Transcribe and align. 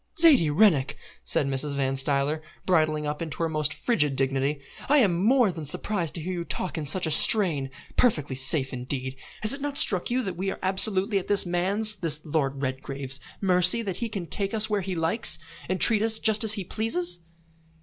"Zaidie 0.17 0.49
Rennick!" 0.49 0.97
said 1.23 1.45
Mrs. 1.45 1.75
Van 1.75 1.95
Stuyler, 1.95 2.41
bridling 2.65 3.05
up 3.05 3.21
into 3.21 3.37
her 3.43 3.47
most 3.49 3.71
frigid 3.71 4.15
dignity, 4.15 4.59
"I 4.89 4.97
am 4.97 5.23
more 5.23 5.51
than 5.51 5.63
surprised 5.63 6.15
to 6.15 6.21
hear 6.21 6.33
you 6.33 6.43
talk 6.43 6.75
in 6.75 6.87
such 6.87 7.05
a 7.05 7.11
strain. 7.11 7.69
Perfectly 7.97 8.35
safe, 8.35 8.73
indeed! 8.73 9.15
Has 9.43 9.53
it 9.53 9.61
not 9.61 9.77
struck 9.77 10.09
you 10.09 10.23
that 10.23 10.37
we 10.37 10.49
are 10.49 10.57
absolutely 10.63 11.19
at 11.19 11.27
this 11.27 11.45
man's 11.45 11.97
this 11.97 12.19
Lord 12.25 12.63
Redgrave's, 12.63 13.19
mercy, 13.41 13.83
that 13.83 13.97
he 13.97 14.09
can 14.09 14.25
take 14.25 14.55
us 14.55 14.67
where 14.71 14.81
he 14.81 14.95
likes, 14.95 15.37
and 15.69 15.79
treat 15.79 16.01
us 16.01 16.17
just 16.17 16.43
as 16.43 16.53
he 16.53 16.63
pleases?" 16.63 17.19